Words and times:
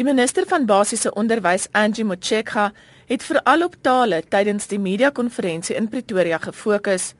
Die 0.00 0.06
minister 0.06 0.46
van 0.48 0.62
basiese 0.64 1.10
onderwys, 1.12 1.66
Angie 1.76 2.06
Motshekga, 2.08 2.70
het 3.10 3.24
veral 3.26 3.66
op 3.66 3.74
tale 3.84 4.22
tydens 4.32 4.70
die 4.70 4.78
media-konferensie 4.80 5.76
in 5.76 5.90
Pretoria 5.92 6.38
gefokus. 6.40 7.10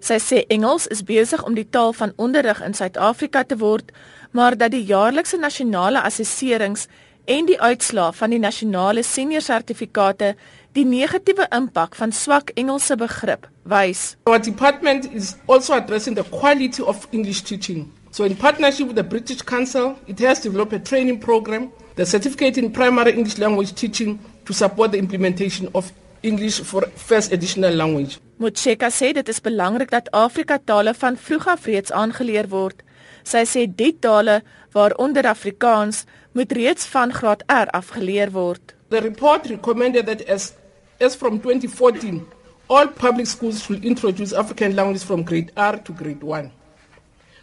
Sy 0.00 0.16
sê 0.16 0.40
Engels 0.56 0.86
is 0.88 1.04
besig 1.04 1.44
om 1.44 1.52
die 1.52 1.66
taal 1.68 1.92
van 1.92 2.16
onderrig 2.16 2.64
in 2.64 2.72
Suid-Afrika 2.72 3.44
te 3.44 3.60
word, 3.60 3.92
maar 4.32 4.56
dat 4.56 4.72
die 4.72 4.80
jaarlikse 4.88 5.36
nasionale 5.36 6.00
assesserings 6.08 6.88
en 7.28 7.52
die 7.52 7.60
uitslae 7.60 8.16
van 8.16 8.32
die 8.32 8.40
nasionale 8.40 9.04
senior 9.04 9.44
sertifikate 9.44 10.32
die 10.72 10.88
negatiewe 10.88 11.50
impak 11.52 12.00
van 12.00 12.16
swak 12.16 12.56
Engelse 12.56 12.96
begrip 12.96 13.44
wys. 13.68 14.14
Our 14.24 14.40
department 14.40 15.12
is 15.12 15.34
also 15.44 15.76
addressing 15.76 16.16
the 16.16 16.24
quality 16.32 16.80
of 16.80 17.04
English 17.12 17.44
teaching. 17.44 17.90
So 18.12 18.24
in 18.24 18.36
partnership 18.36 18.88
with 18.88 18.96
the 18.96 19.02
British 19.04 19.40
Council, 19.40 19.98
it 20.06 20.18
has 20.18 20.40
developed 20.40 20.74
a 20.74 20.78
training 20.78 21.18
program 21.18 21.72
the 21.94 22.04
certificate 22.04 22.58
in 22.58 22.70
primary 22.70 23.12
English 23.12 23.38
language 23.38 23.74
teaching 23.74 24.18
to 24.44 24.52
support 24.52 24.92
the 24.92 24.98
implementation 24.98 25.68
of 25.74 25.90
English 26.22 26.60
for 26.60 26.82
first 26.94 27.32
additional 27.32 27.72
language. 27.72 28.18
Motsheka 28.38 28.90
sê 28.90 29.12
dit 29.16 29.28
is 29.28 29.40
belangrik 29.40 29.90
dat 29.90 30.10
Afrika 30.12 30.58
tale 30.58 30.94
van 30.94 31.16
vroeg 31.16 31.48
af 31.48 31.64
reeds 31.66 31.92
aangeleer 31.92 32.48
word. 32.52 32.82
Sy 33.24 33.44
sê 33.48 33.66
die 33.66 33.92
tale 34.00 34.42
waaronder 34.76 35.26
Afrikaans 35.32 36.04
moet 36.36 36.52
reeds 36.52 36.86
van 36.92 37.12
graad 37.12 37.44
R 37.48 37.72
afgeleer 37.72 38.32
word. 38.32 38.76
The 38.88 39.00
report 39.00 39.48
recommended 39.48 40.06
that 40.06 40.28
as 40.28 40.52
as 41.00 41.16
from 41.16 41.40
2014 41.40 42.20
all 42.68 42.88
public 42.88 43.26
schools 43.26 43.64
should 43.64 43.84
introduce 43.84 44.32
African 44.32 44.76
languages 44.76 45.04
from 45.04 45.24
grade 45.24 45.52
R 45.56 45.80
to 45.80 45.92
grade 45.92 46.22
1. 46.22 46.52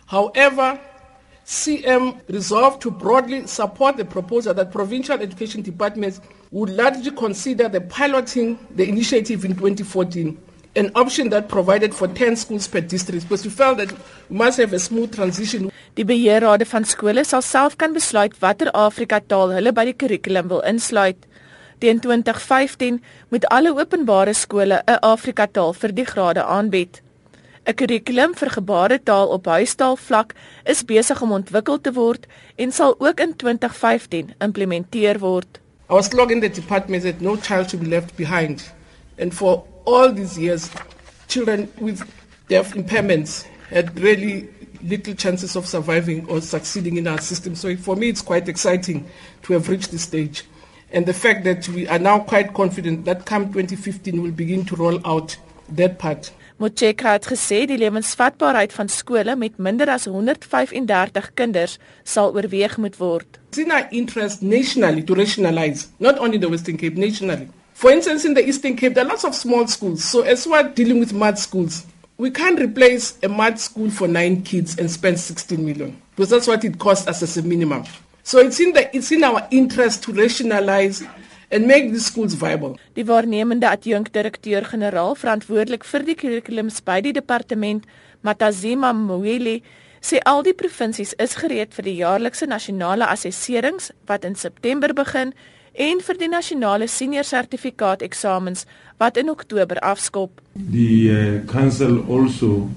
However, 0.09 0.79
CM 1.45 2.19
resolved 2.27 2.81
to 2.81 2.91
broadly 2.91 3.45
support 3.47 3.97
the 3.97 4.05
proposal 4.05 4.53
that 4.55 4.71
provincial 4.71 5.19
education 5.21 5.61
departments 5.61 6.19
would 6.51 6.69
largely 6.69 7.11
consider 7.11 7.69
the 7.69 7.81
piloting 7.81 8.57
the 8.75 8.87
initiative 8.87 9.45
in 9.45 9.55
2014 9.55 10.37
an 10.75 10.91
option 10.95 11.29
that 11.29 11.47
provided 11.47 11.93
for 11.93 12.07
10 12.07 12.35
schools 12.35 12.67
per 12.67 12.81
district 12.81 13.23
because 13.23 13.43
we 13.43 13.51
felt 13.51 13.77
that 13.77 13.91
we 14.29 14.37
must 14.37 14.57
have 14.57 14.73
a 14.73 14.79
smooth 14.79 15.13
transition. 15.13 15.71
Die 15.95 16.05
beheerrade 16.05 16.65
van 16.65 16.85
skole 16.85 17.23
sal 17.25 17.41
self 17.41 17.77
kan 17.77 17.93
besluit 17.93 18.37
watter 18.41 18.69
Afrika 18.73 19.19
taal 19.33 19.53
hulle 19.57 19.73
by 19.73 19.85
die 19.89 19.97
kurrikulum 20.03 20.49
wil 20.53 20.63
insluit. 20.71 21.25
Teen 21.81 21.99
2015 22.05 23.01
moet 23.29 23.45
alle 23.49 23.73
openbare 23.73 24.33
skole 24.33 24.81
'n 24.85 24.99
Afrika 25.01 25.47
taal 25.47 25.73
vir 25.73 25.95
die 26.01 26.05
grade 26.05 26.43
aanbied. 26.43 27.01
'n 27.65 27.75
Kurrikulum 27.75 28.35
vir 28.35 28.49
gebaretaal 28.49 29.27
op 29.27 29.45
huistaalvlak 29.45 30.33
is 30.63 30.85
besig 30.85 31.21
om 31.21 31.31
ontwikkel 31.31 31.81
te 31.81 31.91
word 31.93 32.27
en 32.55 32.71
sal 32.71 32.95
ook 32.99 33.19
in 33.19 33.35
2015 33.35 34.33
implementeer 34.39 35.19
word. 35.19 35.59
Our 35.87 36.03
slogan 36.03 36.35
in 36.35 36.41
the 36.41 36.61
department 36.61 37.03
is 37.03 37.11
that 37.11 37.21
no 37.21 37.35
child 37.35 37.69
should 37.69 37.83
be 37.83 37.89
left 37.89 38.15
behind. 38.15 38.73
And 39.17 39.33
for 39.33 39.65
all 39.85 40.13
these 40.13 40.37
years, 40.37 40.69
children 41.27 41.69
with 41.79 42.03
deaf 42.47 42.75
impairments 42.75 43.45
had 43.69 43.99
really 43.99 44.49
little 44.81 45.13
chances 45.13 45.55
of 45.55 45.65
surviving 45.65 46.25
or 46.29 46.41
succeeding 46.41 46.97
in 46.97 47.07
our 47.07 47.19
system. 47.21 47.55
So 47.55 47.75
for 47.75 47.95
me, 47.95 48.09
it's 48.09 48.21
quite 48.21 48.47
exciting 48.47 49.05
to 49.43 49.53
have 49.53 49.69
reached 49.69 49.91
this 49.91 50.03
stage. 50.03 50.43
And 50.91 51.05
the 51.05 51.13
fact 51.13 51.43
that 51.43 51.67
we 51.69 51.87
are 51.87 51.99
now 51.99 52.19
quite 52.19 52.53
confident 52.53 53.05
that 53.05 53.25
come 53.25 53.53
2015 53.53 54.21
we'll 54.21 54.31
begin 54.31 54.65
to 54.65 54.75
roll 54.75 54.99
out 55.05 55.37
that 55.69 55.99
part. 55.99 56.31
Motshekga 56.59 57.13
het 57.15 57.23
gesê 57.31 57.61
die 57.69 57.77
lewensvatbaarheid 57.79 58.73
van 58.75 58.89
skole 58.91 59.31
met 59.39 59.61
minder 59.63 59.87
as 59.93 60.09
135 60.11 61.29
kinders 61.39 61.77
sal 62.03 62.33
oorweeg 62.35 62.75
moet 62.77 62.97
word. 62.99 63.39
It's 63.47 63.61
in 63.63 63.71
our 63.71 63.87
interest 63.95 64.41
nationally 64.41 65.05
to 65.07 65.15
rationalize, 65.15 65.87
not 65.99 66.19
only 66.19 66.37
the 66.37 66.49
Western 66.49 66.75
Cape, 66.75 66.99
nationally. 66.99 67.47
For 67.73 67.91
instance, 67.91 68.25
in 68.27 68.33
the 68.33 68.43
Eastern 68.43 68.75
Cape, 68.75 68.93
there 68.93 69.05
are 69.05 69.07
lots 69.07 69.23
of 69.23 69.35
small 69.35 69.67
schools. 69.67 70.03
So 70.03 70.23
as 70.23 70.45
we're 70.45 70.67
dealing 70.73 70.99
with 70.99 71.13
math 71.13 71.39
schools, 71.39 71.85
we 72.17 72.29
can't 72.29 72.59
replace 72.59 73.17
a 73.23 73.29
math 73.29 73.61
school 73.61 73.89
for 73.89 74.09
nine 74.09 74.43
kids 74.43 74.77
and 74.77 74.91
spend 74.91 75.17
16 75.17 75.65
million 75.65 75.95
because 76.11 76.29
that's 76.29 76.47
what 76.47 76.65
it 76.65 76.77
costs 76.77 77.07
us 77.07 77.23
as 77.23 77.37
a 77.37 77.41
minimum. 77.41 77.85
So 78.23 78.39
it's 78.39 78.59
in, 78.59 78.73
the, 78.73 78.93
it's 78.93 79.13
in 79.13 79.23
our 79.23 79.47
interest 79.49 80.03
to 80.03 80.11
rationalize 80.11 81.03
and 81.51 81.65
make 81.65 81.91
the 81.93 81.99
schools 81.99 82.33
viable. 82.33 82.77
Die 82.93 83.05
waarnemende 83.05 83.69
adjunkdirekteur-generaal 83.69 85.15
verantwoordelik 85.15 85.85
vir 85.85 86.05
die 86.07 86.15
kurrikulums 86.15 86.81
by 86.85 86.99
die 87.05 87.13
departement, 87.13 87.85
Matazima 88.21 88.91
Mweli, 88.93 89.59
sê 90.01 90.19
al 90.25 90.43
die 90.43 90.55
provinsies 90.55 91.13
is 91.19 91.37
gereed 91.39 91.73
vir 91.75 91.87
die 91.87 91.95
jaarlikse 91.99 92.47
nasionale 92.47 93.07
assesserings 93.07 93.91
wat 94.07 94.27
in 94.27 94.35
September 94.35 94.93
begin 94.95 95.33
en 95.73 96.01
vir 96.03 96.19
die 96.19 96.29
nasionale 96.31 96.87
senior 96.87 97.27
sertifikaat 97.27 98.03
eksamens 98.03 98.65
wat 98.99 99.17
in 99.17 99.29
Oktober 99.29 99.79
afskop. 99.83 100.41
The 100.55 100.91
uh, 101.11 101.51
council 101.51 102.03
also 102.07 102.69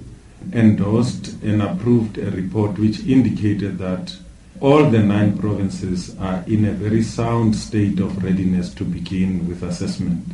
endorsed 0.53 1.35
and 1.43 1.63
approved 1.63 2.19
a 2.19 2.31
report 2.31 2.79
which 2.79 3.01
indicated 3.07 3.79
that 3.79 4.17
all 4.63 4.89
the 4.89 4.99
nine 5.01 5.37
provinces 5.37 6.17
are 6.21 6.45
in 6.47 6.65
a 6.67 6.71
very 6.71 7.03
sound 7.03 7.55
state 7.55 7.99
of 7.99 8.23
readiness 8.23 8.73
to 8.73 8.85
begin 8.85 9.49
with 9.49 9.65
assessment, 9.65 10.25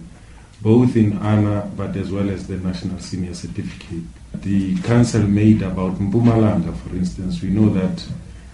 both 0.61 0.97
in 0.97 1.17
ANA 1.17 1.71
but 1.75 1.97
as 1.97 2.13
well 2.13 2.29
as 2.29 2.47
the 2.47 2.59
National 2.59 2.99
Senior 2.99 3.33
Certificate. 3.33 4.03
The 4.35 4.77
council 4.83 5.23
made 5.23 5.63
about 5.63 5.95
Mpumalanga, 5.95 6.77
for 6.77 6.95
instance. 6.95 7.41
We 7.41 7.49
know 7.49 7.71
that 7.71 8.07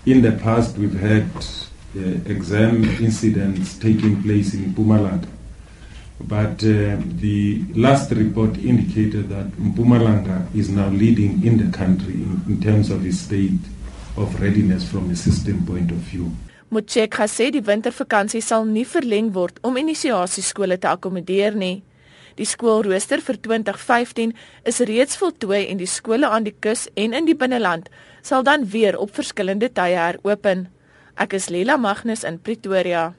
in 0.07 0.23
the 0.23 0.31
past 0.31 0.79
we've 0.79 0.95
had 1.01 1.29
uh, 1.97 2.31
exam 2.31 2.85
incidents 2.85 3.77
taking 3.77 4.23
place 4.23 4.55
in 4.55 4.73
Mpumalanga. 4.73 5.27
But 6.21 6.63
uh, 6.63 7.03
the 7.19 7.65
last 7.75 8.13
report 8.13 8.59
indicated 8.59 9.29
that 9.31 9.49
Mpumalanga 9.49 10.55
is 10.55 10.69
now 10.69 10.87
leading 10.91 11.45
in 11.45 11.59
the 11.59 11.77
country 11.77 12.15
in, 12.15 12.43
in 12.47 12.61
terms 12.61 12.91
of 12.91 13.05
its 13.05 13.19
state 13.19 13.59
of 14.17 14.41
readiness 14.41 14.85
from 14.85 15.11
a 15.11 15.17
system 15.17 15.65
point 15.67 15.91
of 15.91 15.99
view. 16.11 16.31
Motshekga 16.71 17.27
sê 17.31 17.51
die 17.55 17.63
wintervakansie 17.63 18.43
sal 18.43 18.65
nie 18.67 18.87
verleng 18.89 19.33
word 19.35 19.61
om 19.63 19.77
inisiasieskole 19.79 20.79
te 20.79 20.91
akkommodeer 20.91 21.55
nie. 21.55 21.83
Die 22.35 22.47
skoolrooster 22.47 23.23
vir 23.23 23.39
2015 23.47 24.35
is 24.67 24.81
reeds 24.91 25.19
voltooi 25.21 25.69
en 25.71 25.79
die 25.79 25.91
skole 25.91 26.27
aan 26.27 26.47
die 26.49 26.55
kus 26.67 26.89
en 26.99 27.15
in 27.15 27.29
die 27.31 27.39
binneland 27.39 27.91
sal 28.23 28.43
dan 28.43 28.67
weer 28.67 28.99
op 28.99 29.15
verskillende 29.15 29.71
tye 29.71 29.95
heropen. 29.95 30.67
Ek 31.15 31.37
is 31.39 31.51
Lela 31.51 31.77
Magnus 31.79 32.25
in 32.27 32.41
Pretoria. 32.43 33.15